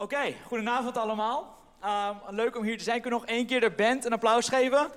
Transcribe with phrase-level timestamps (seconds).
[0.00, 1.58] Oké, goedenavond allemaal.
[1.80, 3.00] Ehm, leuk om hier te zijn.
[3.00, 4.78] Kun nog één keer de band een applaus geven?
[4.78, 4.90] Ehm,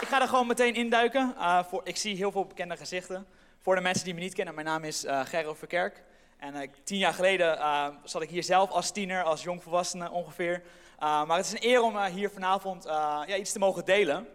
[0.00, 1.34] ik ga er gewoon meteen induiken.
[1.36, 3.26] Uh, voor, ik zie heel veel bekende gezichten.
[3.60, 6.02] Voor de mensen die me niet kennen, mijn naam is uh, Gerro Verkerk.
[6.36, 7.58] En uh, tien jaar geleden
[8.04, 10.62] zat ik hier zelf als tiener, als jongvolwassene ongeveer.
[10.98, 14.28] maar het is een eer om hier vanavond ja, iets te mogen delen.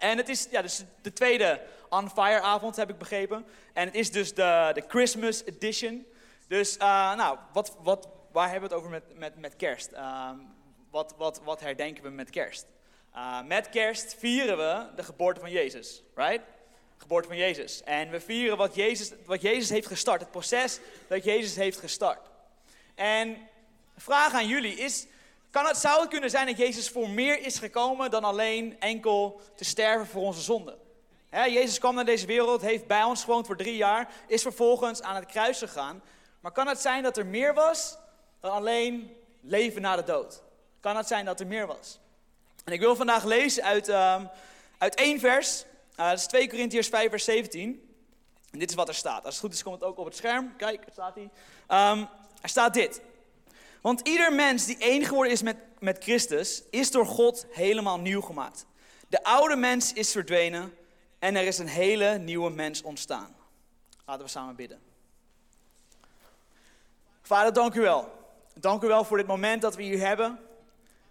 [0.00, 3.46] En het is ja, dus de tweede On Fire avond, heb ik begrepen.
[3.72, 6.06] En het is dus de, de Christmas edition.
[6.48, 6.82] Dus, uh,
[7.14, 9.92] nou, wat, wat, waar hebben we het over met, met, met kerst?
[9.92, 10.30] Uh,
[10.90, 12.66] wat, wat, wat herdenken we met kerst?
[13.14, 16.40] Uh, met kerst vieren we de geboorte van Jezus, right?
[16.96, 17.82] Geboorte van Jezus.
[17.82, 20.78] En we vieren wat Jezus, wat Jezus heeft gestart, het proces
[21.08, 22.30] dat Jezus heeft gestart.
[22.94, 23.36] En
[23.96, 25.06] vraag aan jullie is,
[25.50, 29.40] kan het, zou het kunnen zijn dat Jezus voor meer is gekomen dan alleen enkel
[29.56, 30.78] te sterven voor onze zonden?
[31.30, 35.14] Jezus kwam naar deze wereld, heeft bij ons gewoond voor drie jaar, is vervolgens aan
[35.14, 36.02] het kruis gegaan.
[36.40, 37.96] Maar kan het zijn dat er meer was
[38.40, 40.42] dan alleen leven na de dood?
[40.80, 41.98] Kan het zijn dat er meer was?
[42.64, 44.28] En ik wil vandaag lezen uit, um,
[44.78, 45.64] uit één vers.
[45.96, 47.94] Uh, dat is 2 Corinthians 5 vers 17.
[48.50, 49.24] En dit is wat er staat.
[49.24, 50.56] Als het goed is komt het ook op het scherm.
[50.56, 51.30] Kijk, er staat hij.
[51.92, 52.08] Um,
[52.40, 53.00] er staat dit.
[53.80, 58.20] Want ieder mens die één geworden is met, met Christus, is door God helemaal nieuw
[58.20, 58.66] gemaakt.
[59.08, 60.74] De oude mens is verdwenen
[61.18, 63.36] en er is een hele nieuwe mens ontstaan.
[64.06, 64.80] Laten we samen bidden.
[67.22, 68.12] Vader, dank u wel.
[68.54, 70.38] Dank u wel voor dit moment dat we hier hebben.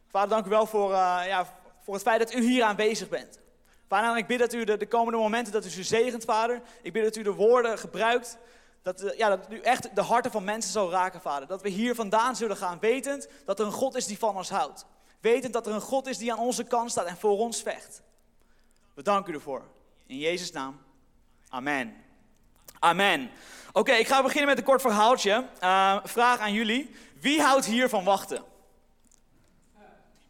[0.09, 1.53] Vader, dank u wel voor, uh, ja,
[1.83, 3.39] voor het feit dat u hier aanwezig bent.
[3.87, 6.61] Vader, ik bid dat u de, de komende momenten, dat u ze zegent, Vader.
[6.81, 8.37] Ik bid dat u de woorden gebruikt
[8.81, 11.47] dat, uh, ja, dat u echt de harten van mensen zal raken, vader.
[11.47, 14.49] Dat we hier vandaan zullen gaan, wetend dat er een God is die van ons
[14.49, 14.85] houdt.
[15.19, 18.01] Wetend dat er een God is die aan onze kant staat en voor ons vecht.
[18.93, 19.63] We danken u ervoor.
[20.05, 20.81] In Jezus' naam.
[21.49, 21.95] Amen.
[22.79, 23.29] Amen.
[23.71, 25.47] Oké, ik ga beginnen met een kort verhaaltje.
[25.63, 26.95] Uh, vraag aan jullie.
[27.19, 28.43] Wie houdt hier van wachten?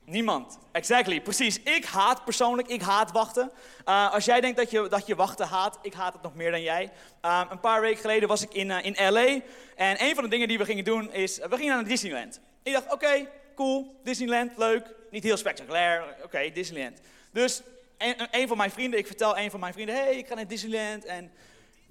[0.10, 0.58] Niemand.
[0.72, 1.60] Exactly, precies.
[1.62, 3.52] Ik haat persoonlijk, ik haat wachten.
[3.86, 6.52] Uh, als jij denkt dat je, dat je wachten haat, ik haat het nog meer
[6.52, 6.92] dan jij.
[7.26, 9.40] Uh, een paar weken geleden was ik in, uh, in LA.
[9.76, 12.40] En een van de dingen die we gingen doen is, we gingen naar Disneyland.
[12.64, 14.96] Ik dacht, oké, cool, Disneyland, leuk.
[15.12, 17.00] Niet heel spectaculair, oké, Disneyland.
[17.32, 17.62] Dus
[17.98, 20.48] een, een, van mijn vrienden, ik vertel een van mijn vrienden, hey, ik ga naar
[20.48, 21.06] Disneyland.
[21.06, 21.32] En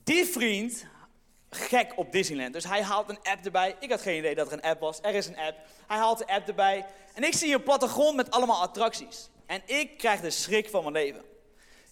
[0.04, 0.84] die vriend,
[1.50, 2.52] gek op Disneyland.
[2.52, 3.76] Dus hij haalt een app erbij.
[3.80, 4.98] Ik had geen idee dat er een app was.
[5.02, 5.56] Er is een app.
[5.86, 6.86] Hij haalt de app erbij.
[7.14, 9.28] En ik zie een plattegrond met allemaal attracties.
[9.46, 11.22] En ik krijg de schrik van mijn leven.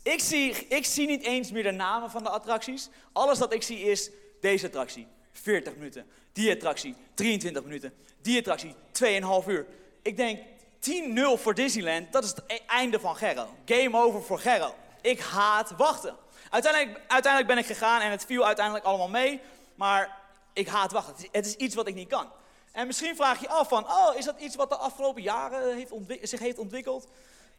[0.03, 2.89] Ik zie, ik zie niet eens meer de namen van de attracties.
[3.12, 6.06] Alles dat ik zie is deze attractie, 40 minuten.
[6.33, 7.94] Die attractie, 23 minuten.
[8.23, 9.67] Die attractie, 2,5 uur.
[10.03, 10.41] Ik denk,
[10.81, 13.49] 10-0 voor Disneyland, dat is het e- einde van Gerro.
[13.65, 14.75] Game over voor Gerro.
[15.00, 16.17] Ik haat wachten.
[16.51, 19.41] Uiteindelijk, uiteindelijk ben ik gegaan en het viel uiteindelijk allemaal mee.
[19.75, 20.19] Maar
[20.53, 21.29] ik haat wachten.
[21.33, 22.31] Het is iets wat ik niet kan.
[22.73, 25.93] En misschien vraag je af van, oh, is dat iets wat de afgelopen jaren heeft
[26.23, 27.09] zich heeft ontwikkeld?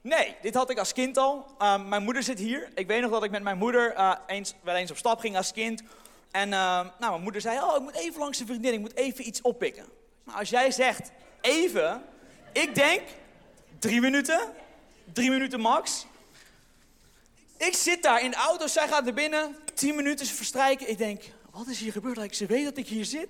[0.01, 1.45] Nee, dit had ik als kind al.
[1.61, 2.69] Uh, mijn moeder zit hier.
[2.75, 5.37] Ik weet nog dat ik met mijn moeder uh, eens, wel eens op stap ging
[5.37, 5.81] als kind.
[6.31, 8.95] En uh, nou, mijn moeder zei, oh, ik moet even langs de vriendin, ik moet
[8.95, 9.85] even iets oppikken.
[10.33, 11.11] Als jij zegt,
[11.41, 12.03] even,
[12.51, 13.01] ik denk,
[13.79, 14.39] drie minuten,
[15.13, 16.05] drie minuten max.
[17.57, 20.89] Ik zit daar in de auto, zij gaat naar binnen, tien minuten verstrijken.
[20.89, 22.35] Ik denk, wat is hier gebeurd?
[22.35, 23.29] Ze weet dat ik hier zit.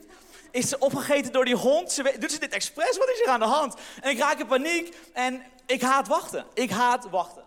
[0.51, 1.91] Is ze opgegeten door die hond?
[1.91, 2.97] Ze weet, ze dit expres?
[2.97, 3.75] Wat is hier aan de hand?
[4.01, 6.45] En ik raak in paniek en ik haat wachten.
[6.53, 7.43] Ik haat wachten.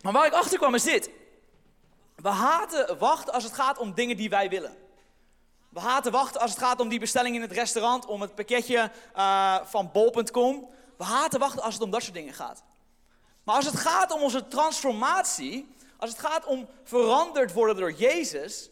[0.00, 1.10] Maar waar ik achter kwam is dit.
[2.16, 4.76] We haten wachten als het gaat om dingen die wij willen.
[5.68, 8.90] We haten wachten als het gaat om die bestelling in het restaurant, om het pakketje
[9.16, 10.68] uh, van bol.com.
[10.96, 12.62] We haten wachten als het om dat soort dingen gaat.
[13.50, 18.70] Maar als het gaat om onze transformatie, als het gaat om veranderd worden door Jezus,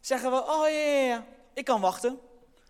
[0.00, 2.20] zeggen we, oh ja, ja, ja ik kan wachten.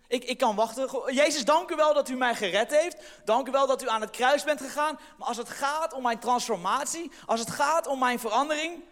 [0.07, 1.13] Ik, ik kan wachten.
[1.13, 2.97] Jezus, dank u wel dat u mij gered heeft.
[3.25, 4.99] Dank u wel dat u aan het kruis bent gegaan.
[5.17, 8.83] Maar als het gaat om mijn transformatie, als het gaat om mijn verandering,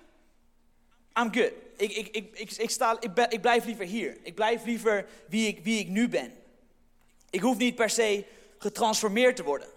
[1.14, 1.52] I'm good.
[1.78, 4.18] Ik, ik, ik, ik, ik, sta, ik, ben, ik blijf liever hier.
[4.24, 6.34] Ik blijf liever wie ik, wie ik nu ben.
[7.30, 8.26] Ik hoef niet per se
[8.58, 9.76] getransformeerd te worden.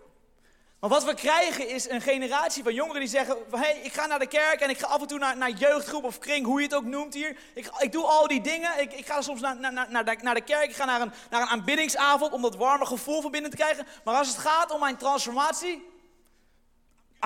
[0.81, 4.19] Maar wat we krijgen is een generatie van jongeren die zeggen: hey, ik ga naar
[4.19, 6.67] de kerk en ik ga af en toe naar, naar jeugdgroep of kring, hoe je
[6.67, 7.37] het ook noemt hier.
[7.55, 8.81] Ik, ik doe al die dingen.
[8.81, 11.12] Ik, ik ga soms naar, naar, naar, de, naar de kerk, ik ga naar een,
[11.31, 13.87] naar een aanbiddingsavond om dat warme gevoel van binnen te krijgen.
[14.05, 15.88] Maar als het gaat om mijn transformatie,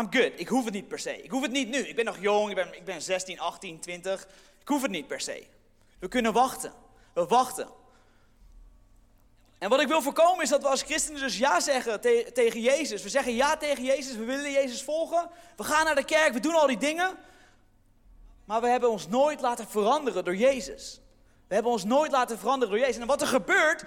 [0.00, 0.32] I'm good.
[0.36, 1.22] Ik hoef het niet per se.
[1.22, 1.78] Ik hoef het niet nu.
[1.78, 4.22] Ik ben nog jong, ik ben, ik ben 16, 18, 20.
[4.60, 5.46] Ik hoef het niet per se.
[5.98, 6.72] We kunnen wachten.
[7.12, 7.68] We wachten.
[9.64, 12.60] En wat ik wil voorkomen is dat we als christenen dus ja zeggen te tegen
[12.60, 13.02] Jezus.
[13.02, 15.30] We zeggen ja tegen Jezus, we willen Jezus volgen.
[15.56, 17.18] We gaan naar de kerk, we doen al die dingen.
[18.44, 21.00] Maar we hebben ons nooit laten veranderen door Jezus.
[21.48, 23.00] We hebben ons nooit laten veranderen door Jezus.
[23.00, 23.84] En wat er gebeurt,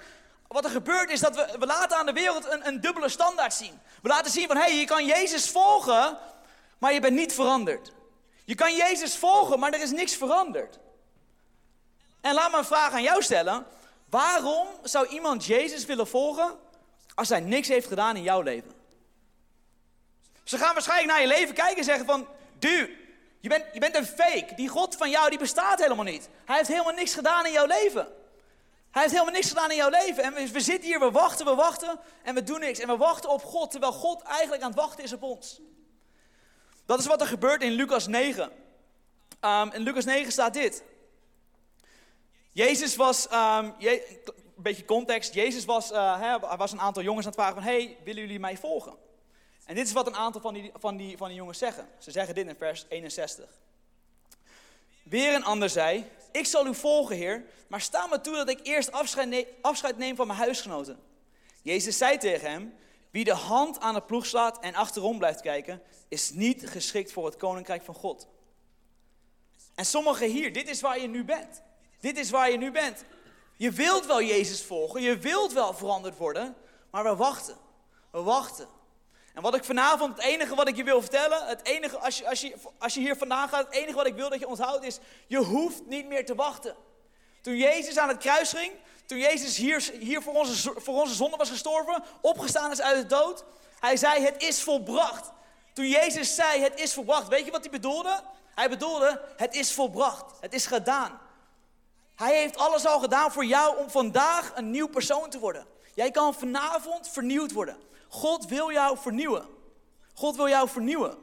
[0.48, 3.54] wat er gebeurt is dat we, we laten aan de wereld een, een dubbele standaard
[3.54, 3.80] zien.
[4.02, 6.18] We laten zien van, hé, hey, je kan Jezus volgen,
[6.78, 7.92] maar je bent niet veranderd.
[8.44, 10.78] Je kan Jezus volgen, maar er is niks veranderd.
[12.20, 13.66] En laat me een vraag aan jou stellen.
[14.10, 16.58] Waarom zou iemand Jezus willen volgen
[17.14, 18.72] als hij niks heeft gedaan in jouw leven?
[20.44, 22.26] Ze gaan waarschijnlijk naar je leven kijken en zeggen van,
[22.58, 22.96] du,
[23.40, 24.54] je bent, je bent een fake.
[24.56, 26.28] Die God van jou, die bestaat helemaal niet.
[26.44, 28.08] Hij heeft helemaal niks gedaan in jouw leven.
[28.90, 30.22] Hij heeft helemaal niks gedaan in jouw leven.
[30.22, 32.78] En we, zitten hier, we wachten, we wachten en we doen niks.
[32.78, 35.60] En we wachten op God, terwijl God eigenlijk aan het wachten is op ons.
[36.86, 38.50] Dat is wat er gebeurt in Lucas 9.
[39.40, 40.82] Um, in Lucas 9 staat dit.
[42.58, 44.02] Jezus was, um, een
[44.56, 47.96] beetje context, Jezus was, uh, he, was een aantal jongens aan het vragen van, hey,
[48.04, 48.94] willen jullie mij volgen?
[49.64, 51.88] En dit is wat een aantal van die, van, die, van die jongens zeggen.
[51.98, 53.48] Ze zeggen dit in vers 61.
[55.02, 58.60] Weer een ander zei, ik zal u volgen, Heer, maar sta me toe dat ik
[58.62, 60.98] eerst afscheid, afscheid neem van mijn huisgenoten.
[61.62, 62.74] Jezus zei tegen hem,
[63.10, 67.24] wie de hand aan de ploeg slaat en achterom blijft kijken, is niet geschikt voor
[67.24, 68.28] het koninkrijk van God.
[69.74, 71.66] En sommigen hier, dit is waar je nu bent.
[72.00, 73.04] Dit is waar je nu bent.
[73.56, 76.56] Je wilt wel Jezus volgen, je wilt wel veranderd worden,
[76.90, 77.56] maar we wachten.
[78.10, 78.68] We wachten.
[79.34, 82.28] En wat ik vanavond, het enige wat ik je wil vertellen, het enige, als je,
[82.28, 84.84] als je, als je hier vandaan gaat, het enige wat ik wil dat je onthoudt
[84.84, 86.76] is, je hoeft niet meer te wachten.
[87.40, 88.72] Toen Jezus aan het kruis ging,
[89.06, 93.06] toen Jezus hier, hier voor, onze, voor onze zonde was gestorven, opgestaan is uit de
[93.06, 93.44] dood,
[93.80, 95.30] hij zei, het is volbracht.
[95.72, 98.20] Toen Jezus zei, het is volbracht, weet je wat hij bedoelde?
[98.54, 101.20] Hij bedoelde, het is volbracht, het is gedaan.
[102.18, 105.66] Hij heeft alles al gedaan voor jou om vandaag een nieuw persoon te worden.
[105.94, 107.76] Jij kan vanavond vernieuwd worden.
[108.08, 109.46] God wil jou vernieuwen.
[110.14, 111.18] God wil jou vernieuwen.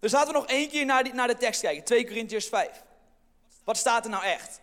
[0.00, 1.84] Dus laten we nog één keer naar, die, naar de tekst kijken.
[1.84, 2.82] 2 Corinthians 5.
[3.64, 4.60] Wat staat er nou echt?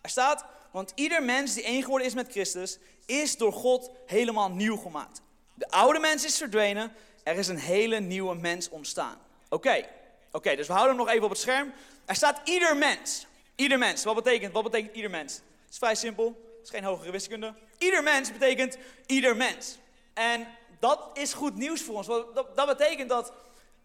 [0.00, 4.50] Er staat, want ieder mens die één geworden is met Christus, is door God helemaal
[4.50, 5.20] nieuw gemaakt.
[5.54, 6.92] De oude mens is verdwenen,
[7.22, 9.18] er is een hele nieuwe mens ontstaan.
[9.48, 9.88] Oké,
[10.32, 11.72] oké, dus we houden hem nog even op het scherm.
[12.04, 13.26] Er staat ieder mens.
[13.54, 14.04] Ieder mens.
[14.04, 15.34] Wat betekent, wat betekent ieder mens?
[15.34, 16.26] Het is vrij simpel.
[16.26, 17.54] Het is geen hogere wiskunde.
[17.78, 19.78] Ieder mens betekent ieder mens.
[20.14, 20.46] En
[20.80, 22.06] dat is goed nieuws voor ons.
[22.06, 23.32] Dat, dat betekent dat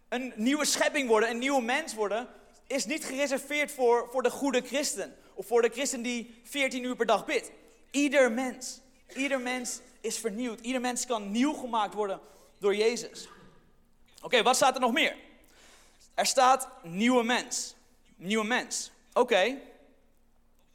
[0.10, 2.28] een nieuwe schepping worden, een nieuwe mens worden,
[2.68, 5.16] is niet gereserveerd voor, voor de goede christen.
[5.34, 7.52] Of voor de christen die 14 uur per dag bidt.
[7.92, 8.80] Ieder mens.
[9.16, 10.60] Ieder mens is vernieuwd.
[10.60, 12.20] Ieder mens kan nieuw gemaakt worden
[12.60, 13.28] door Jezus.
[14.22, 15.16] Oké, wat staat er nog meer?
[16.14, 17.76] Er staat nieuwe mens.
[18.20, 18.92] Nieuwe mens.
[19.14, 19.58] Oké.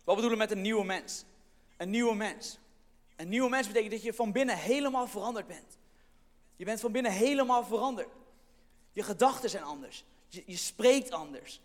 [0.04, 1.24] Wat bedoelen we met een nieuwe mens?
[1.76, 2.58] Een nieuwe mens.
[3.16, 5.78] Een nieuwe mens betekent dat je van binnen helemaal veranderd bent.
[6.56, 8.08] Je bent van binnen helemaal veranderd.
[8.92, 10.04] Je gedachten zijn anders.
[10.28, 11.60] Je, je spreekt anders.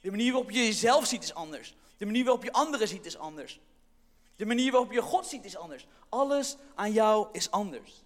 [0.00, 1.74] De manier waarop je jezelf ziet is anders.
[1.96, 3.60] De manier waarop je anderen ziet is anders.
[4.36, 5.86] De manier waarop je God ziet is anders.
[6.08, 8.02] Alles aan jou is anders.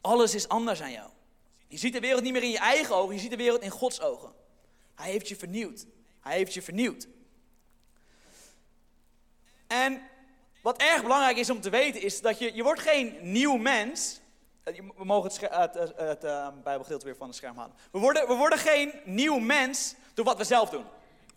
[0.00, 1.10] Alles is anders aan jou.
[1.68, 3.70] Je ziet de wereld niet meer in je eigen ogen, je ziet de wereld in
[3.70, 4.39] Gods ogen.
[5.00, 5.86] Hij heeft je vernieuwd.
[6.20, 7.08] Hij heeft je vernieuwd.
[9.66, 10.02] En
[10.62, 14.20] wat erg belangrijk is om te weten is dat je, je wordt geen nieuw mens.
[14.62, 17.74] Eh, we mogen het, het, het, uh, Bijbelgedeelte weer van het scherm halen.
[17.92, 20.84] We worden, we worden geen nieuw mens door wat we zelf doen.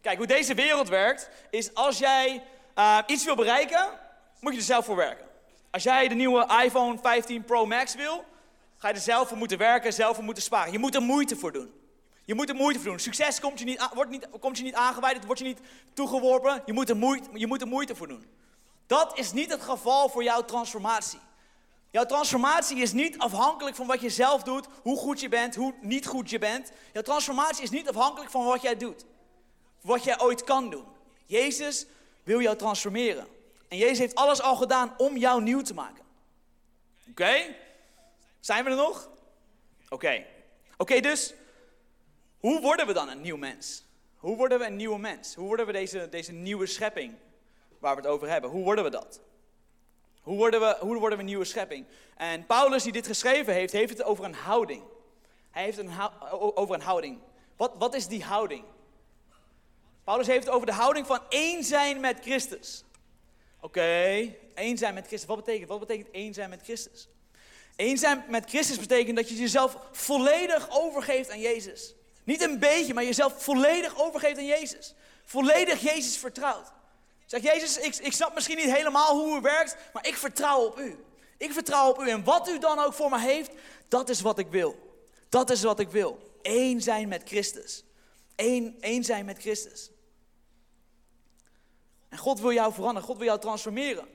[0.02, 2.44] Kijk, hoe deze wereld werkt, is als jij
[2.78, 3.90] uh, iets wil bereiken,
[4.40, 5.26] moet je er zelf voor werken.
[5.70, 8.26] Als jij de nieuwe iPhone 15 Pro Max wil,
[8.78, 10.72] ga je er zelf voor moeten werken, zelf voor moeten sparen.
[10.72, 11.83] Je moet er moeite voor doen.
[12.26, 13.00] Je moet er moeite voor doen.
[13.00, 15.60] Succes komt je niet, wordt niet, komt je niet aangeweid, wordt je niet
[15.94, 16.64] toegeworpen.
[16.66, 18.26] Je moet, er moeite, je moet er moeite voor doen.
[18.88, 21.20] Dat is niet het geval voor jouw transformatie.
[21.92, 25.74] Jouw transformatie is niet afhankelijk van wat je zelf doet, hoe goed je bent, hoe
[25.82, 26.72] niet goed je bent.
[26.94, 29.06] Jouw transformatie is niet afhankelijk van wat jij doet.
[29.82, 30.86] Wat jij ooit kan doen.
[31.26, 31.86] Jezus
[32.24, 33.28] wil jou transformeren.
[33.68, 36.04] En Jezus heeft alles al gedaan om jou nieuw te maken.
[37.10, 37.56] Oké?
[38.40, 39.10] Zijn we er nog?
[39.90, 40.26] Oké.
[40.78, 41.34] Oké, dus
[42.44, 43.84] hoe worden we dan een nieuw mens?
[44.18, 45.36] Hoe worden we een nieuwe mens?
[45.36, 47.14] Hoe worden we deze, deze nieuwe schepping
[47.80, 48.50] waar we het over hebben?
[48.50, 49.22] Hoe worden we dat?
[50.22, 51.86] Hoe worden we, hoe worden we een nieuwe schepping?
[52.16, 54.84] En Paulus, die dit geschreven heeft, heeft het over een houding.
[55.52, 55.92] Hij heeft een
[56.30, 57.20] over een houding.
[57.56, 58.64] Wat, wat is die houding?
[60.04, 62.84] Paulus heeft het over de houding van één zijn met Christus.
[63.60, 65.30] Oké, één zijn met Christus.
[65.30, 67.08] Wat betekent, wat betekent één zijn met Christus?
[67.76, 71.96] Eén zijn met Christus betekent dat je jezelf volledig overgeeft aan Jezus.
[72.24, 74.94] Niet een beetje, maar jezelf volledig overgeeft aan Jezus.
[75.26, 76.72] Volledig Jezus vertrouwt.
[77.26, 80.80] Zeg, Jezus, ik, ik snap misschien niet helemaal hoe u werkt, maar ik vertrouw op
[80.80, 81.06] u.
[81.38, 83.52] Ik vertrouw op u en wat u dan ook voor me heeft,
[83.88, 84.98] dat is wat ik wil.
[85.30, 86.38] Dat is wat ik wil.
[86.42, 87.84] Eén zijn met Christus.
[88.36, 89.90] Eén, één zijn met Christus.
[92.10, 94.08] En God wil jou veranderen, God wil jou transformeren.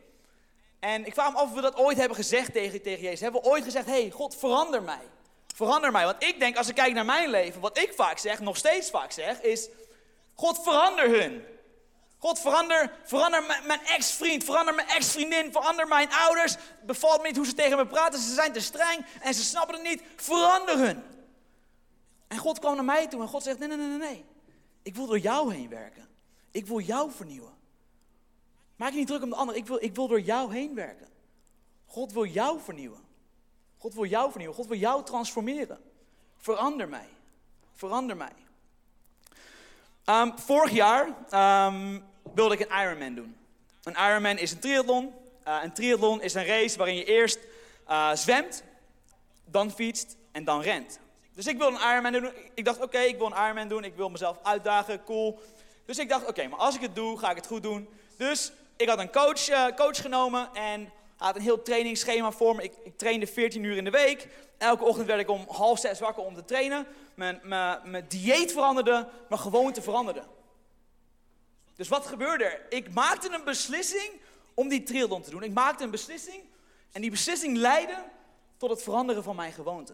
[0.78, 3.20] En ik vraag me af of we dat ooit hebben gezegd tegen, tegen Jezus.
[3.20, 5.08] Hebben we ooit gezegd, hey, God verander mij.
[5.58, 6.04] Verander mij.
[6.04, 8.90] Want ik denk, als ik kijk naar mijn leven, wat ik vaak zeg, nog steeds
[8.90, 9.68] vaak zeg, is...
[10.34, 11.44] God verander hun.
[12.18, 16.56] God verander, verander mijn ex-vriend, verander mijn ex-vriendin, verander mijn ouders.
[16.86, 19.74] Bevalt me niet hoe ze tegen me praten, ze zijn te streng en ze snappen
[19.74, 20.02] het niet.
[20.16, 21.02] Verander hun.
[22.28, 24.24] En God kwam naar mij toe en God zegt, nee, nee, nee, nee.
[24.82, 26.08] Ik wil door jou heen werken.
[26.50, 27.54] Ik wil jou vernieuwen.
[28.76, 29.56] Maak je niet druk om de ander.
[29.56, 31.08] Ik wil, ik wil door jou heen werken.
[31.86, 33.07] God wil jou vernieuwen.
[33.78, 34.56] God wil jou vernieuwen.
[34.56, 35.78] God wil jou transformeren.
[36.36, 37.08] Verander mij.
[37.74, 38.32] Verander mij.
[40.04, 41.06] Um, vorig jaar
[41.66, 42.04] um,
[42.34, 43.36] wilde ik een Ironman doen.
[43.82, 45.14] Een Ironman is een triathlon.
[45.46, 47.38] Uh, een triathlon is een race waarin je eerst
[47.88, 48.62] uh, zwemt,
[49.44, 50.98] dan fietst en dan rent.
[51.34, 52.32] Dus ik wil een Ironman doen.
[52.54, 53.84] Ik dacht, oké, ik wil een Ironman doen.
[53.84, 55.40] Ik wil mezelf uitdagen, cool.
[55.84, 57.88] Dus ik dacht, oké, maar als ik het doe, ga ik het goed doen.
[58.16, 60.92] Dus ik had een coach, uh, coach genomen en
[61.26, 62.62] had een heel trainingsschema voor me.
[62.62, 64.28] Ik, ik, trainde 14 uur in de week.
[64.58, 66.86] Elke ochtend werd ik om half zes wakker om te trainen.
[67.14, 70.22] Mijn, dieet veranderde, mijn gewoonte veranderde.
[71.76, 72.66] Dus wat gebeurde er?
[72.68, 74.10] Ik maakte een beslissing
[74.54, 75.42] om die triathlon te doen.
[75.42, 76.42] Ik maakte een beslissing
[76.92, 77.96] en die beslissing leidde
[78.56, 79.92] tot het veranderen van mijn gewoonte.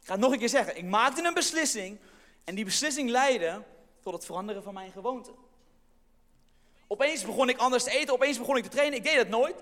[0.00, 0.76] Ik ga het nog een keer zeggen.
[0.76, 1.98] Ik maakte een beslissing
[2.44, 3.62] en die beslissing leidde
[4.00, 5.30] tot het veranderen van mijn gewoonte.
[6.86, 8.98] Opeens begon ik anders te eten, opeens begon ik te trainen.
[8.98, 9.56] Ik deed dat nooit.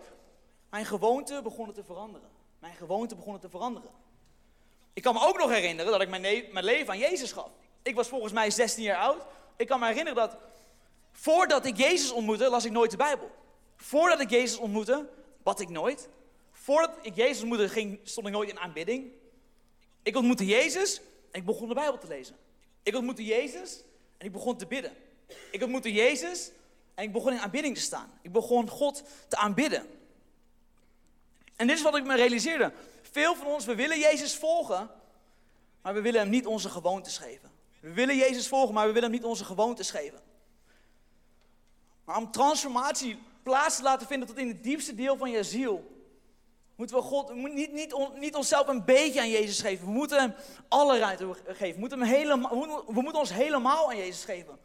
[0.70, 2.28] Mijn gewoonte begonnen te veranderen.
[2.58, 3.90] Mijn gewoonte begonnen te veranderen.
[4.92, 6.22] Ik kan me ook nog herinneren dat ik mijn,
[6.52, 7.50] mijn leven aan Jezus gaf.
[7.82, 9.22] Ik was volgens mij 16 jaar oud.
[9.56, 10.36] Ik kan me herinneren dat
[11.12, 13.30] voordat ik Jezus ontmoette, las ik nooit de Bijbel.
[13.76, 15.08] Voordat ik Jezus ontmoette,
[15.42, 16.08] bad ik nooit.
[16.50, 19.12] Voordat ik Jezus ontmoette, ging, stond ik nooit in aanbidding.
[20.02, 22.36] Ik ontmoette Jezus en ik begon de Bijbel te lezen.
[22.82, 23.82] Ik ontmoette Jezus
[24.18, 24.92] en ik begon te bidden.
[25.50, 26.50] Ik ontmoette Jezus
[26.94, 28.18] en ik begon in aanbidding te staan.
[28.22, 29.97] Ik begon God te aanbidden.
[31.58, 32.72] En dit is wat ik me realiseerde.
[33.02, 34.90] Veel van ons, we willen Jezus volgen,
[35.82, 37.50] maar we willen hem niet onze gewoontes geven.
[37.80, 40.20] We willen Jezus volgen, maar we willen hem niet onze gewoontes geven.
[42.04, 45.98] Maar om transformatie plaats te laten vinden tot in het diepste deel van je ziel,
[46.76, 49.86] moeten we God, niet, niet, niet onszelf een beetje aan Jezus geven.
[49.86, 50.34] We moeten hem
[50.68, 51.74] alle ruimte geven.
[51.74, 54.58] We moeten, hem helemaal, we moeten ons helemaal aan Jezus geven.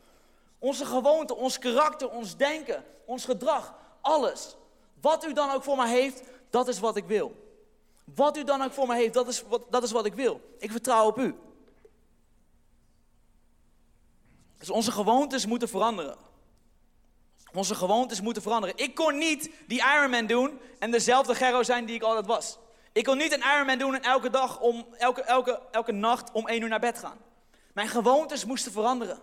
[0.59, 4.55] Onze gewoonte, ons karakter, ons denken, ons gedrag, alles.
[5.01, 6.21] Wat u dan ook voor mij heeft,
[6.53, 7.35] dat is wat ik wil.
[8.03, 10.41] Wat u dan ook voor mij heeft, dat is wat, dat is wat ik wil.
[10.57, 11.35] Ik vertrouw op u.
[14.57, 16.17] Dus onze gewoontes moeten veranderen.
[17.53, 18.77] Onze gewoontes moeten veranderen.
[18.77, 22.57] Ik kon niet die Ironman doen en dezelfde Gerro zijn die ik altijd was.
[22.91, 26.47] Ik kon niet een Ironman doen en elke dag om, elke, elke, elke nacht om
[26.47, 27.17] één uur naar bed gaan.
[27.73, 29.19] Mijn gewoontes moesten veranderen.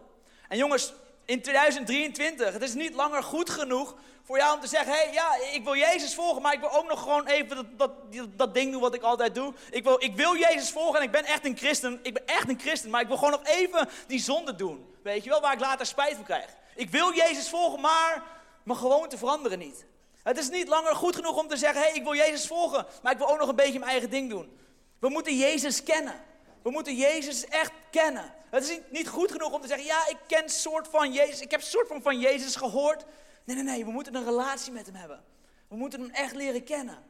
[0.49, 0.93] En jongens,
[1.31, 2.53] in 2023.
[2.53, 5.65] Het is niet langer goed genoeg voor jou om te zeggen: hé, hey, ja, ik
[5.65, 7.91] wil Jezus volgen, maar ik wil ook nog gewoon even dat, dat,
[8.37, 9.55] dat ding doen wat ik altijd doe.
[9.71, 12.01] Ik wil, ik wil Jezus volgen en ik ben echt een christen.
[12.03, 14.95] Ik ben echt een christen, maar ik wil gewoon nog even die zonde doen.
[15.03, 16.57] Weet je wel, waar ik later spijt van krijg.
[16.75, 18.23] Ik wil Jezus volgen, maar
[18.63, 19.87] mijn gewoonten veranderen niet.
[20.23, 22.87] Het is niet langer goed genoeg om te zeggen: hé, hey, ik wil Jezus volgen,
[23.03, 24.59] maar ik wil ook nog een beetje mijn eigen ding doen.
[24.99, 26.29] We moeten Jezus kennen.
[26.63, 28.35] We moeten Jezus echt kennen.
[28.51, 31.51] Het is niet goed genoeg om te zeggen, ja, ik ken soort van Jezus, ik
[31.51, 33.05] heb soort van van Jezus gehoord.
[33.45, 35.25] Nee, nee, nee, we moeten een relatie met hem hebben.
[35.69, 37.05] We moeten hem echt leren kennen.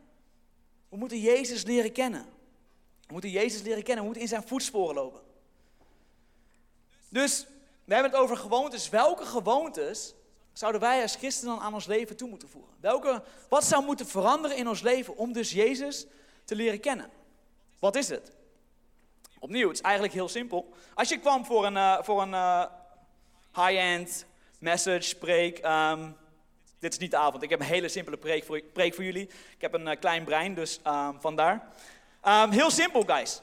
[0.88, 2.26] We moeten Jezus leren kennen.
[3.06, 5.20] We moeten Jezus leren kennen, we moeten in zijn voetsporen lopen.
[7.08, 7.46] Dus,
[7.84, 8.88] we hebben het over gewoontes.
[8.88, 10.14] Welke gewoontes
[10.52, 12.72] zouden wij als christenen aan ons leven toe moeten voegen?
[12.80, 16.06] Welke, wat zou moeten veranderen in ons leven om dus Jezus
[16.44, 17.10] te leren kennen?
[17.78, 18.32] Wat is het?
[19.42, 20.72] Opnieuw, het is eigenlijk heel simpel.
[20.94, 22.64] Als je kwam voor een, uh, voor een uh,
[23.54, 24.26] high-end
[24.58, 26.16] message, preek, um,
[26.78, 27.42] dit is niet de avond.
[27.42, 29.28] Ik heb een hele simpele preek voor, preek voor jullie.
[29.54, 31.68] Ik heb een uh, klein brein, dus um, vandaar.
[32.24, 33.40] Um, heel simpel, guys.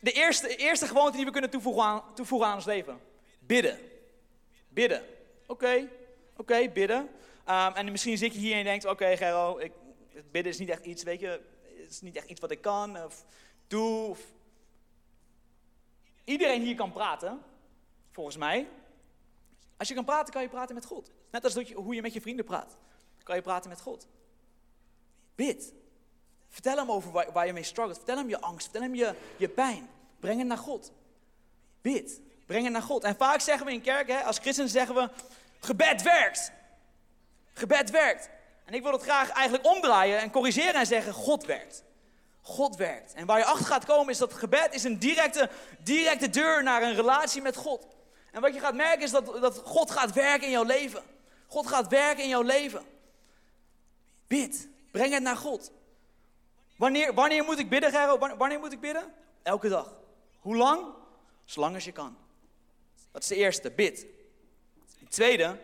[0.00, 3.00] De eerste, eerste gewoonte die we kunnen toevoegen aan, toevoegen aan ons leven.
[3.38, 3.78] Bidden.
[4.68, 5.02] Bidden.
[5.46, 5.88] Oké,
[6.36, 7.08] oké, bidden.
[7.74, 9.72] en misschien zit je hier en je denkt, oké Gero, ik,
[10.30, 11.40] bidden is niet echt iets, weet je,
[11.82, 13.24] het is niet echt iets wat ik kan of
[13.66, 14.08] doe.
[14.08, 14.20] Of
[16.32, 17.42] Iedereen hier kan praten,
[18.10, 18.68] volgens mij.
[19.76, 21.10] Als je kan praten, kan je praten met God.
[21.30, 22.76] Net als hoe je met je vrienden praat.
[23.22, 24.06] Kan je praten met God.
[25.34, 25.72] Bid.
[26.48, 27.96] Vertel hem over waar, je mee struggelt.
[27.96, 28.62] Vertel hem je angst.
[28.62, 29.88] Vertel hem je, je pijn.
[30.20, 30.92] Breng het naar God.
[31.80, 32.20] Bid.
[32.46, 33.04] Breng het naar God.
[33.04, 35.10] En vaak zeggen we in kerk, hè, als christenen zeggen we,
[35.60, 36.52] gebed werkt.
[37.52, 38.28] Gebed werkt.
[38.64, 41.84] En ik wil het graag eigenlijk omdraaien en corrigeren en zeggen, God werkt.
[42.42, 43.12] God werkt.
[43.12, 46.82] En waar je achter gaat komen is dat gebed is een directe, directe deur naar
[46.82, 47.86] een relatie met God.
[48.30, 51.02] En wat je gaat merken is dat, dat God gaat werken in jouw leven.
[51.46, 52.82] God gaat werken in jouw leven.
[54.26, 54.68] Bid.
[54.90, 55.70] Breng het naar God.
[56.76, 58.18] Wanneer, wanneer moet ik bidden, Gerro?
[58.18, 59.14] Wanneer moet ik bidden?
[59.42, 59.92] Elke dag.
[60.40, 60.86] Hoe lang?
[61.44, 62.16] Zolang als je kan.
[63.10, 64.06] Dat is de eerste, bid.
[64.98, 65.58] De tweede,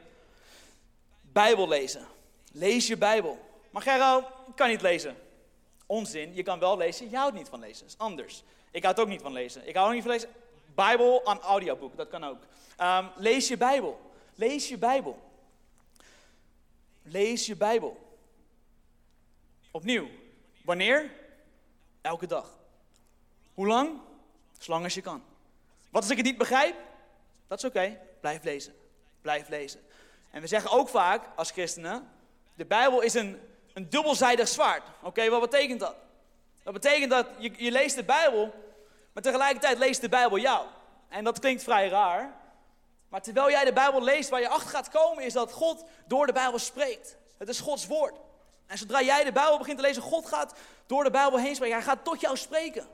[1.21, 2.07] Bijbel lezen.
[2.53, 3.47] Lees je Bijbel.
[3.71, 5.17] Maar Gerro, ik kan niet lezen.
[5.89, 7.83] Onzin, je kan wel lezen, je houdt niet van lezen.
[7.83, 8.43] Dat is anders.
[8.71, 9.69] Ik houd ook niet van lezen.
[9.69, 10.31] Ik hou ook niet van lezen.
[10.75, 12.39] Bijbel aan audioboek, dat kan ook.
[12.77, 14.01] Ehm, lees je Bijbel.
[14.35, 15.19] Lees je Bijbel.
[17.03, 18.19] Lees je Bijbel.
[19.71, 20.09] Opnieuw.
[20.65, 21.11] Wanneer?
[22.01, 22.59] Elke dag.
[23.55, 24.01] Hoe lang?
[24.59, 25.23] Zolang als je kan.
[25.91, 26.77] Wat als ik het niet begrijp?
[27.47, 27.99] Dat is oké.
[28.21, 28.75] Blijf lezen.
[29.21, 29.81] Blijf lezen.
[30.31, 32.09] En we zeggen ook vaak als christenen:
[32.55, 33.41] de Bijbel is een,
[33.79, 34.83] een dubbelzijdig zwaard.
[35.03, 35.95] Oké, wat betekent dat?
[36.63, 38.55] Dat betekent dat je, je leest de Bijbel,
[39.13, 40.67] maar tegelijkertijd leest de Bijbel jou.
[41.09, 42.37] En dat klinkt vrij raar.
[43.09, 46.27] Maar terwijl jij de Bijbel leest, waar je achter gaat komen, is dat God door
[46.27, 47.17] de Bijbel spreekt.
[47.37, 48.15] Het is Gods woord.
[48.67, 50.55] En zodra jij de Bijbel begint te lezen, God gaat
[50.87, 51.77] door de Bijbel heen spreken.
[51.77, 52.89] Hij gaat tot jou spreken.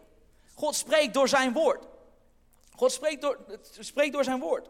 [0.55, 1.85] God spreekt door zijn woord.
[2.77, 3.39] God spreekt door,
[3.79, 4.69] spreekt door zijn woord.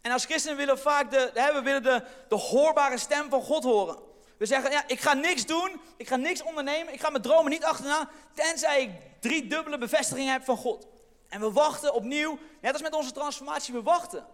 [0.00, 3.64] En als christenen willen we vaak de, we willen de, de hoorbare stem van God
[3.64, 4.08] horen.
[4.40, 7.50] We zeggen, ja, ik ga niks doen, ik ga niks ondernemen, ik ga mijn dromen
[7.50, 10.86] niet achterna, tenzij ik drie dubbele bevestigingen heb van God.
[11.28, 14.26] En we wachten opnieuw, net als met onze transformatie, we wachten.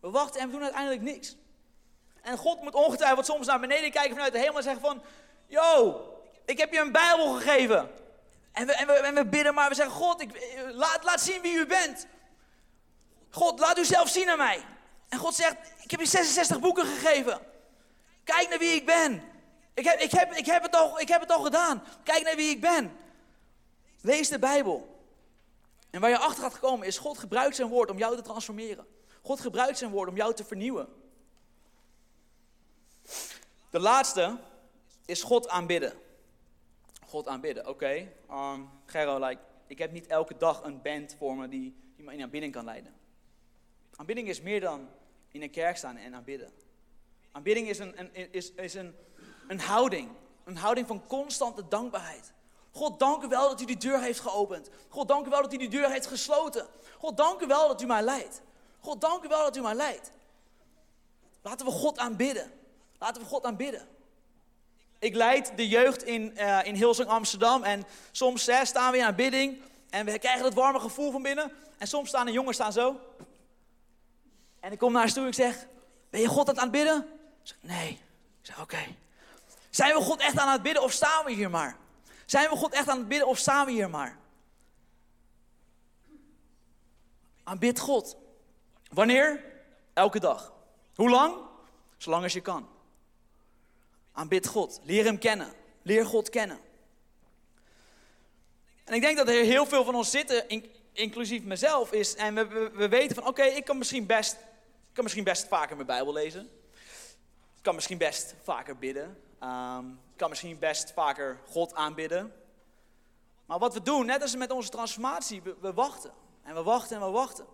[0.00, 1.36] We wachten en we doen uiteindelijk niks.
[2.22, 5.02] En God moet ongetwijfeld soms naar beneden kijken vanuit de hemel en zeggen van,
[5.46, 6.00] yo,
[6.44, 7.90] ik heb je een Bijbel gegeven.
[8.52, 10.30] En we, en we, en we bidden maar, we zeggen, God, ik,
[10.72, 12.06] laat, laat zien wie u bent.
[13.30, 14.64] God, laat u zelf zien aan mij.
[15.08, 17.54] En God zegt, ik heb je 66 boeken gegeven.
[18.26, 19.22] Kijk naar wie ik ben.
[19.74, 21.82] Ik heb, ik heb, ik heb, het, al, ik heb het al gedaan.
[22.02, 22.96] Kijk naar wie ik ben.
[24.00, 25.04] Lees de Bijbel.
[25.90, 28.86] En waar je achter gaat komen is, God gebruikt zijn woord om jou te transformeren.
[29.22, 30.88] God gebruikt zijn woord om jou te vernieuwen.
[33.70, 34.38] De laatste
[35.04, 35.92] is God aanbidden.
[37.06, 37.72] God aanbidden, oké.
[38.28, 38.52] Okay.
[38.54, 42.12] Um, Gerro, like, ik heb niet elke dag een band voor me die, die me
[42.12, 42.94] in aanbidding kan leiden.
[43.96, 44.88] Aanbidding is meer dan
[45.30, 46.52] in een kerk staan en aanbidden.
[47.36, 48.96] Aanbidding is een, een, is, is een,
[49.48, 50.08] een houding.
[50.44, 52.32] Een houding van constante dankbaarheid.
[52.72, 54.68] God, dank u wel dat u die deur heeft geopend.
[54.88, 56.66] God, dank u wel dat u die deur heeft gesloten.
[56.98, 58.40] God, dank u wel dat u mij leidt.
[58.80, 60.10] God, dank u wel dat u mij leidt.
[61.42, 62.52] Laten we God aanbidden.
[62.98, 63.88] Laten we God aanbidden.
[64.98, 67.62] Ik leid de jeugd in, uh, in Hilsing Amsterdam.
[67.62, 69.62] En soms staan we in aanbidding.
[69.90, 71.52] En we krijgen het warme gevoel van binnen.
[71.78, 73.00] En soms staan de jongens staan zo.
[74.60, 75.66] En ik kom naar ze toe en ik zeg,
[76.10, 77.14] ben je God aan het aanbidden?
[77.46, 77.90] Ze zeg, nee.
[78.40, 78.78] Ik zeg, oké.
[79.70, 81.76] Zijn we God echt aan het bidden of staan we hier maar?
[82.24, 84.18] Zijn we God echt aan het bidden of staan we hier maar?
[87.44, 88.16] Aanbid God.
[88.88, 89.44] Wanneer?
[89.92, 90.52] Elke dag.
[90.94, 91.36] Hoe lang?
[91.96, 92.68] Zolang als je kan.
[94.12, 94.80] Aanbid God.
[94.82, 95.52] Leer Hem kennen.
[95.82, 96.60] Leer God kennen.
[98.84, 102.14] En ik denk dat er heel veel van ons zitten, inclusief mezelf, is.
[102.14, 104.36] En we, we, we weten van: oké, ik kan misschien best
[104.92, 106.50] kan misschien best vaker mijn Bijbel lezen.
[107.66, 109.16] Kan misschien best vaker bidden.
[109.42, 112.32] Um, kan misschien best vaker God aanbidden.
[113.46, 116.12] Maar wat we doen, net als met onze transformatie, we, wachten.
[116.42, 117.46] En we wachten en we wachten.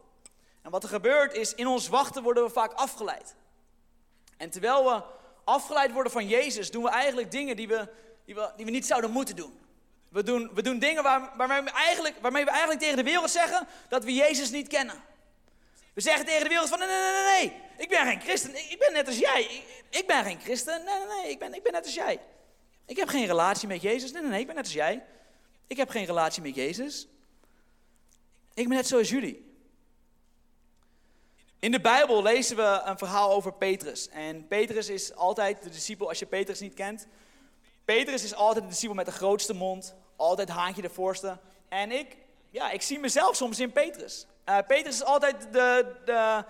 [0.62, 3.36] En wat er gebeurt is, in ons wachten worden we vaak afgeleid.
[4.36, 5.02] En terwijl we
[5.44, 7.88] afgeleid worden van Jezus, doen we eigenlijk dingen die we,
[8.56, 9.58] die we, niet zouden moeten doen.
[10.08, 13.66] We doen, we doen dingen waar, waarmee, eigenlijk, waarmee we eigenlijk tegen de wereld zeggen
[13.88, 15.02] dat we Jezus niet kennen.
[15.92, 18.76] We zeggen tegen de wereld van nee, nee, nee, nee, ik ben geen christen, ik
[18.78, 19.64] ben net als jij.
[19.90, 22.20] Ik, ben geen christen, nee, nee, nee, ik ben, ik ben net als jij.
[22.86, 25.04] Ik heb geen relatie met Jezus, nee, nee, nee, ik ben net als jij.
[25.66, 27.08] Ik heb geen relatie met Jezus.
[28.54, 29.50] Ik ben net zoals jullie.
[31.58, 34.08] In de Bijbel lezen we een verhaal over Petrus.
[34.08, 37.06] En Petrus is altijd de discipel, als je Petrus niet kent.
[37.84, 41.38] Petrus is altijd de discipel met de grootste mond, altijd haantje de voorste.
[41.68, 42.16] En ik,
[42.50, 44.26] ja, ik zie mezelf soms in Petrus.
[44.48, 46.44] Uh, Petrus is altijd de, de,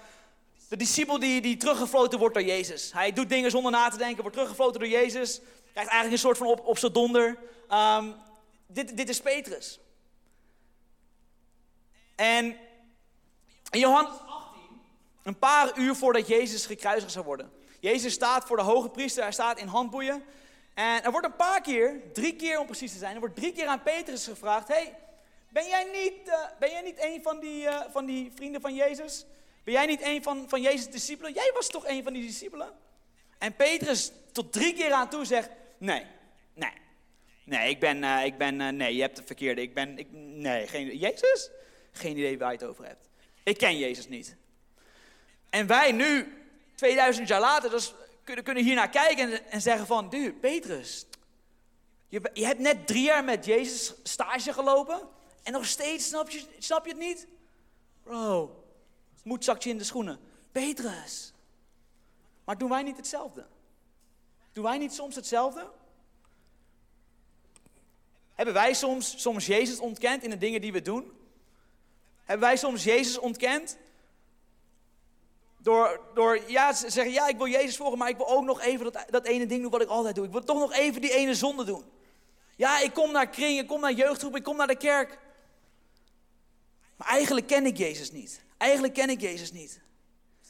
[0.68, 2.92] de discipel die, die teruggefloten wordt door Jezus.
[2.92, 5.40] Hij doet dingen zonder na te denken, wordt teruggefloten door Jezus.
[5.72, 7.38] Krijgt eigenlijk een soort van op, op zijn donder.
[7.72, 8.14] Um,
[8.66, 9.80] dit, dit is Petrus.
[12.14, 12.56] En
[13.70, 14.60] in Johannes 18,
[15.22, 17.52] een paar uur voordat Jezus gekruisigd zou worden.
[17.80, 20.24] Jezus staat voor de hoge priester, hij staat in handboeien.
[20.74, 23.52] En er wordt een paar keer, drie keer om precies te zijn, er wordt drie
[23.52, 24.94] keer aan Petrus gevraagd: hey,
[25.52, 28.74] ben jij niet, uh, ben jij niet een van die, uh, van die vrienden van
[28.74, 29.24] Jezus?
[29.64, 31.32] Ben jij niet een van, van Jezus' discipelen?
[31.32, 32.72] Jij was toch een van die discipelen?
[33.38, 36.06] En Petrus tot drie keer aan toe zegt, nee,
[36.54, 36.72] nee.
[37.44, 39.62] Nee, ik ben, uh, ik ben nee, je hebt het verkeerde.
[39.62, 41.50] Ik ben, ik, nee, geen, Jezus?
[41.92, 43.08] Geen idee waar je het over hebt.
[43.42, 44.36] Ik ken Jezus niet.
[45.50, 46.32] En wij nu,
[46.74, 51.06] 2000 jaar later, dus kunnen, kunnen hier naar kijken en, en zeggen van, dude, Petrus,
[52.08, 55.08] je, je hebt net drie jaar met Jezus stage gelopen
[55.42, 57.26] en nog steeds snap je, snap je het niet?
[58.02, 58.64] Bro,
[59.22, 60.20] moet zakje in de schoenen.
[60.52, 61.32] Petrus.
[62.44, 63.46] Maar doen wij niet hetzelfde?
[64.52, 65.70] Doen wij niet soms hetzelfde?
[68.34, 71.12] Hebben wij soms, soms Jezus ontkend in de dingen die we doen?
[72.24, 73.76] Hebben wij soms Jezus ontkend?
[75.58, 78.92] Door, door ja, zeggen, ja, ik wil Jezus volgen, maar ik wil ook nog even
[78.92, 80.24] dat, dat ene ding doen wat ik altijd doe.
[80.24, 81.84] Ik wil toch nog even die ene zonde doen.
[82.56, 85.18] Ja, ik kom naar kring, ik kom naar jeugdgroep, ik kom naar de kerk.
[86.96, 88.40] Maar eigenlijk ken ik Jezus niet.
[88.56, 89.80] Eigenlijk ken ik Jezus niet.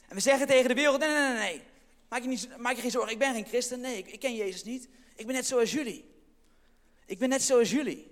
[0.07, 1.61] En we zeggen tegen de wereld, nee, nee, nee, nee.
[2.09, 3.79] Maak je, niet, maak je geen zorgen, ik ben geen christen.
[3.79, 4.87] Nee, ik, ik ken Jezus niet.
[5.15, 6.11] Ik ben net zoals jullie.
[7.05, 8.11] Ik ben net zoals jullie.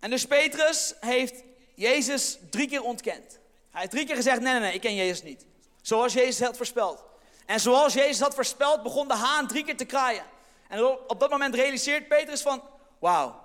[0.00, 1.42] En dus Petrus heeft
[1.74, 3.38] Jezus drie keer ontkend.
[3.70, 5.46] Hij heeft drie keer gezegd, nee, nee, nee, ik ken Jezus niet.
[5.82, 7.04] Zoals Jezus had voorspeld.
[7.46, 10.24] En zoals Jezus had voorspeld, begon de haan drie keer te kraaien.
[10.68, 12.62] En op dat moment realiseert Petrus van,
[12.98, 13.42] wauw,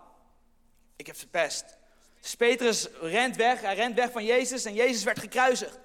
[0.96, 1.66] ik heb verpest.
[2.22, 5.80] Dus Petrus rent weg, hij rent weg van Jezus en Jezus werd gekruisigd.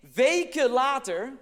[0.00, 1.32] Weken later,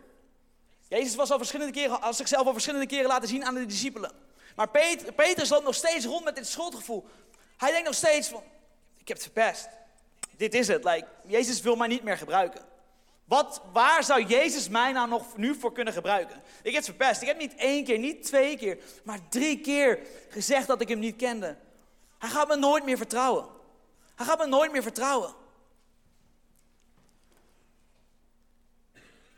[0.88, 4.12] Jezus was al verschillende keren, als zichzelf al verschillende keren laten zien aan de discipelen.
[4.56, 4.68] Maar
[5.14, 7.06] Petrus loopt nog steeds rond met dit schuldgevoel.
[7.56, 8.42] Hij denkt nog steeds van,
[8.96, 9.68] ik heb het verpest.
[10.36, 12.60] Dit is het, like, Jezus wil mij niet meer gebruiken.
[13.24, 16.42] Wat, waar zou Jezus mij nou nog nu voor kunnen gebruiken?
[16.62, 17.22] Ik heb het verpest.
[17.22, 19.98] Ik heb niet één keer, niet twee keer, maar drie keer
[20.28, 21.56] gezegd dat ik hem niet kende.
[22.18, 23.46] Hij gaat me nooit meer vertrouwen.
[24.14, 25.34] Hij gaat me nooit meer vertrouwen.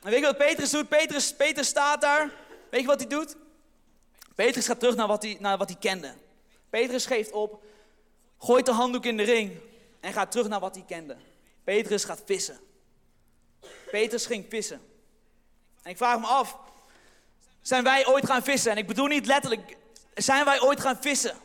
[0.02, 0.88] En weet je wat Petrus doet?
[0.88, 2.32] Petrus, Petrus staat daar.
[2.70, 3.36] Weet je wat hij doet?
[4.34, 6.14] Petrus gaat terug naar wat hij, naar wat hij kende.
[6.70, 7.64] Petrus geeft op,
[8.38, 9.60] gooit de handdoek in de ring
[10.00, 11.16] en gaat terug naar wat hij kende.
[11.64, 12.60] Petrus gaat vissen.
[13.90, 14.80] Petrus ging vissen.
[15.82, 16.58] En ik vraag me af,
[17.62, 18.70] zijn wij ooit gaan vissen?
[18.70, 19.76] En ik bedoel niet letterlijk,
[20.14, 21.36] zijn wij ooit gaan vissen?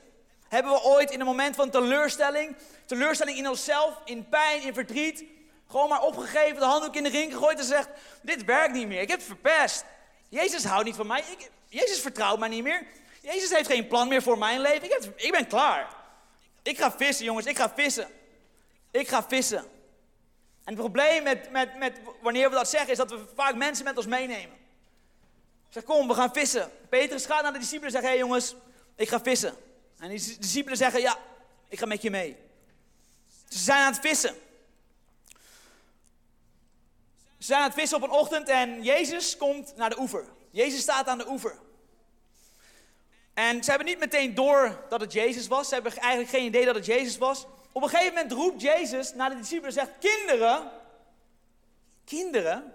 [0.51, 5.23] Hebben we ooit in een moment van teleurstelling, teleurstelling in onszelf, in pijn, in verdriet,
[5.67, 7.89] gewoon maar opgegeven, de handdoek in de ring gegooid en zegt,
[8.21, 9.85] dit werkt niet meer, ik heb het verpest.
[10.29, 12.85] Jezus houdt niet van mij, ik, Jezus vertrouwt mij niet meer.
[13.21, 15.87] Jezus heeft geen plan meer voor mijn leven, ik, heb, ik ben klaar.
[16.61, 18.07] Ik ga vissen jongens, ik ga vissen.
[18.91, 19.59] Ik ga vissen.
[20.63, 23.85] En het probleem met, met, met wanneer we dat zeggen, is dat we vaak mensen
[23.85, 24.57] met ons meenemen.
[25.69, 26.71] Zeg, kom, we gaan vissen.
[26.89, 28.55] Petrus gaat naar de discipelen en zegt, hé hey jongens,
[28.95, 29.69] ik ga vissen.
[30.01, 31.17] En die discipelen zeggen, ja,
[31.67, 32.37] ik ga met je mee.
[33.49, 34.35] Ze zijn aan het vissen.
[37.37, 40.25] Ze zijn aan het vissen op een ochtend en Jezus komt naar de oever.
[40.51, 41.59] Jezus staat aan de oever.
[43.33, 45.67] En ze hebben niet meteen door dat het Jezus was.
[45.67, 47.45] Ze hebben eigenlijk geen idee dat het Jezus was.
[47.71, 50.71] Op een gegeven moment roept Jezus naar de discipelen en zegt: Kinderen,
[52.05, 52.73] kinderen,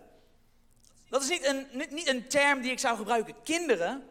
[1.09, 3.35] dat is niet een, niet, een term die ik zou gebruiken.
[3.43, 4.09] Kinderen,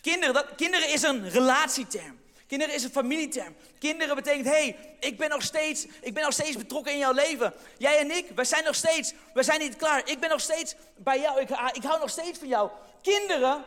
[0.00, 2.24] kinderen, dat, kinderen is een relatieterm.
[2.46, 3.56] Kinderen is een familieterm.
[3.78, 7.54] Kinderen betekent, hey, ik, ben nog steeds, ik ben nog steeds betrokken in jouw leven.
[7.78, 10.08] Jij en ik, wij zijn nog steeds, wij zijn niet klaar.
[10.08, 12.70] Ik ben nog steeds bij jou, ik, ik hou nog steeds van jou.
[13.02, 13.64] Kinderen,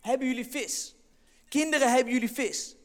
[0.00, 0.94] hebben jullie vis?
[1.48, 2.76] Kinderen, hebben jullie vis?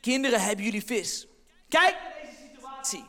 [0.00, 1.26] Kinderen, hebben jullie vis?
[1.68, 3.04] Kijk naar deze situatie.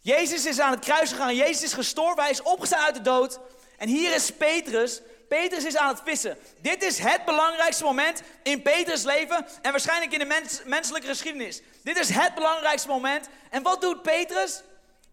[0.00, 1.34] Jezus is aan het kruis gegaan.
[1.34, 2.22] Jezus is gestorven.
[2.22, 3.40] Hij is opgestaan uit de dood.
[3.76, 5.00] En hier is Petrus.
[5.28, 6.38] Petrus is aan het vissen.
[6.60, 11.62] Dit is het belangrijkste moment in Petrus' leven en waarschijnlijk in de menselijke geschiedenis.
[11.82, 13.28] Dit is het belangrijkste moment.
[13.50, 14.62] En wat doet Petrus?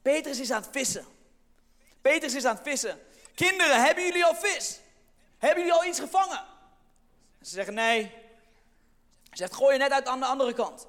[0.01, 1.05] Petrus is aan het vissen.
[2.01, 2.99] Petrus is aan het vissen.
[3.35, 4.79] Kinderen, hebben jullie al vis?
[5.37, 6.43] Hebben jullie al iets gevangen?
[7.41, 8.01] Ze zeggen nee.
[9.29, 10.87] Hij zegt, gooi je net uit aan de andere kant.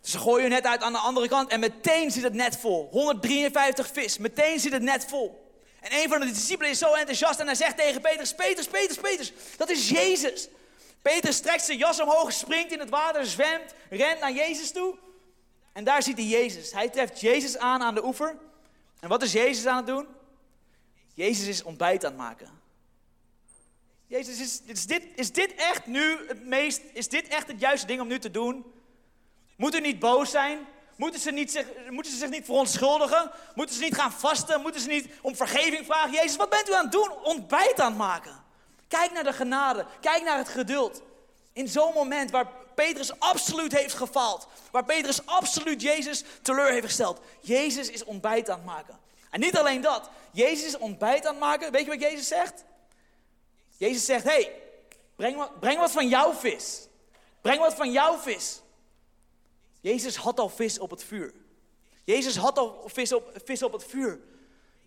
[0.00, 2.88] Ze gooien net uit aan de andere kant en meteen zit het net vol.
[2.90, 5.49] 153 vis, meteen zit het net vol.
[5.80, 8.96] En een van de discipelen is zo enthousiast en hij zegt tegen Petrus, Petrus, Petrus,
[8.96, 10.48] Petrus, dat is Jezus.
[11.02, 14.96] Petrus strekt zijn jas omhoog, springt in het water, zwemt, rent naar Jezus toe.
[15.72, 16.72] En daar ziet hij Jezus.
[16.72, 18.36] Hij treft Jezus aan aan de oever.
[19.00, 20.06] En wat is Jezus aan het doen?
[21.14, 22.60] Jezus is ontbijt aan het maken.
[24.06, 27.86] Jezus, is, is, dit, is dit echt nu het meest, is dit echt het juiste
[27.86, 28.72] ding om nu te doen?
[29.56, 30.66] Moeten niet boos zijn?
[31.00, 33.30] Moeten ze, niet zich, moeten ze zich niet verontschuldigen?
[33.54, 34.60] Moeten ze niet gaan vasten?
[34.60, 36.10] Moeten ze niet om vergeving vragen?
[36.10, 37.10] Jezus, wat bent u aan het doen?
[37.22, 38.44] Ontbijt aan het maken.
[38.88, 39.86] Kijk naar de genade.
[40.00, 41.02] Kijk naar het geduld.
[41.52, 44.46] In zo'n moment waar Petrus absoluut heeft gefaald.
[44.70, 47.20] Waar Petrus absoluut Jezus teleur heeft gesteld.
[47.40, 48.98] Jezus is ontbijt aan het maken.
[49.30, 50.10] En niet alleen dat.
[50.32, 51.72] Jezus is ontbijt aan het maken.
[51.72, 52.64] Weet je wat Jezus zegt?
[53.76, 54.52] Jezus zegt, hey,
[55.16, 56.86] breng, breng wat van jouw vis.
[57.40, 58.60] Breng wat van jouw vis.
[59.80, 61.34] Jezus had al vis op het vuur.
[62.04, 64.20] Jezus had al vis op, vis op het vuur.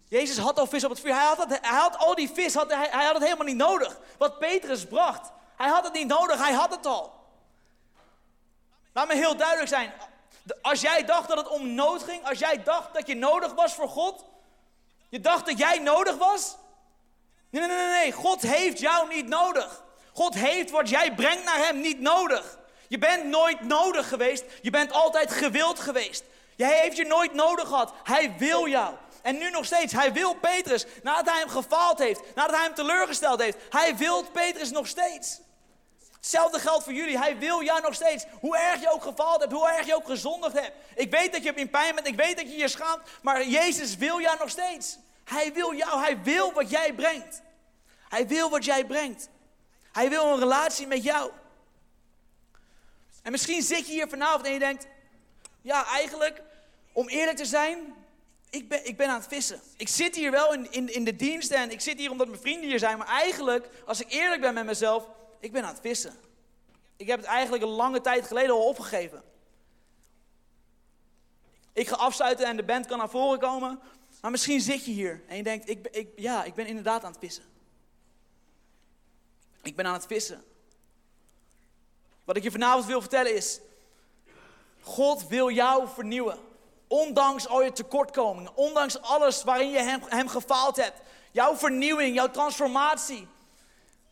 [0.08, 1.14] Jezus had al vis op het vuur.
[1.14, 3.56] Hij had, het, hij had al die vis, had, hij, hij had het helemaal niet
[3.56, 4.00] nodig.
[4.18, 5.32] Wat Petrus bracht.
[5.56, 7.14] Hij had het niet nodig, hij had het al.
[8.94, 9.94] Laat me heel duidelijk zijn.
[10.62, 13.74] Als jij dacht dat het om nood ging, als jij dacht dat je nodig was
[13.74, 14.26] voor God,
[15.10, 16.56] je dacht dat jij nodig was?
[17.50, 18.12] Nee, nee, nee, nee.
[18.12, 19.84] God heeft jou niet nodig.
[20.14, 22.60] God heeft wat jij brengt naar Hem niet nodig.
[22.94, 24.44] Je bent nooit nodig geweest.
[24.62, 26.24] Je bent altijd gewild geweest.
[26.56, 27.94] Jij heeft je nooit nodig gehad.
[28.04, 28.96] Hij wil jou.
[29.22, 29.94] En nu nog steeds.
[29.94, 30.86] Hij wil Petrus.
[31.04, 32.22] Nadat hij hem gefaald heeft.
[32.36, 33.58] Nadat hij hem teleurgesteld heeft.
[33.70, 35.40] Hij wil Petrus nog steeds.
[36.16, 37.18] Hetzelfde geldt voor jullie.
[37.18, 38.26] Hij wil jou nog steeds.
[38.40, 39.54] Hoe erg je ook gefaald hebt.
[39.54, 40.76] Hoe erg je ook gezondigd hebt.
[40.96, 42.08] Ik weet dat je in pijn bent.
[42.08, 43.02] Ik weet dat je je schaamt.
[43.22, 44.98] Maar Jezus wil jou nog steeds.
[45.24, 46.00] Hij wil jou.
[46.00, 47.42] Hij wil wat jij brengt.
[48.10, 49.30] Hij wil wat jij brengt.
[49.92, 51.32] Hij wil een relatie met jou.
[53.24, 54.88] En misschien zit je hier vanavond en je denkt:
[55.62, 56.42] Ja, eigenlijk,
[56.92, 57.94] om eerlijk te zijn,
[58.50, 59.62] ik ben, ik ben aan het vissen.
[59.78, 62.40] Ik zit hier wel in, in, in de dienst en ik zit hier omdat mijn
[62.40, 62.98] vrienden hier zijn.
[62.98, 65.08] Maar eigenlijk, als ik eerlijk ben met mezelf,
[65.40, 66.14] ik ben aan het vissen.
[66.98, 69.24] Ik heb het eigenlijk een lange tijd geleden al opgegeven.
[71.74, 73.80] Ik ga afsluiten en de band kan naar voren komen.
[74.22, 77.12] Maar misschien zit je hier en je denkt, ik, ik, ja, ik ben inderdaad aan
[77.12, 77.44] het vissen.
[79.62, 80.44] Ik ben aan het vissen.
[82.24, 83.60] Wat ik je vanavond wil vertellen is,
[84.82, 86.38] God wil jou vernieuwen.
[86.88, 91.02] Ondanks al je tekortkomingen, ondanks alles waarin je hem, hem gefaald hebt.
[91.32, 93.28] Jouw vernieuwing, jouw transformatie.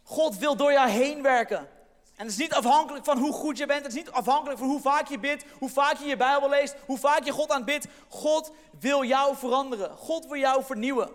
[0.03, 1.69] God wil door jou heen werken.
[2.15, 3.83] En het is niet afhankelijk van hoe goed je bent.
[3.83, 6.75] Het is niet afhankelijk van hoe vaak je bidt, hoe vaak je je Bijbel leest,
[6.85, 7.87] hoe vaak je God aanbidt.
[8.07, 9.97] God wil jou veranderen.
[9.97, 11.09] God wil jou vernieuwen.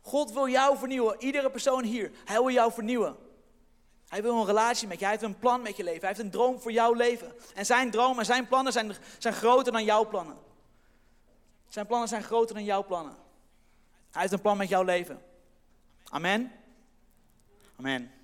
[0.00, 1.16] God wil jou vernieuwen.
[1.18, 3.16] Iedere persoon hier, hij wil jou vernieuwen.
[4.08, 5.04] Hij wil een relatie met je.
[5.04, 6.00] Hij heeft een plan met je leven.
[6.00, 7.32] Hij heeft een droom voor jouw leven.
[7.54, 10.36] En zijn droom en zijn plannen zijn, zijn groter dan jouw plannen.
[11.68, 13.16] Zijn plannen zijn groter dan jouw plannen.
[14.10, 15.22] Hij heeft een plan met jouw leven.
[16.08, 16.52] Amen.
[17.76, 18.15] Amen.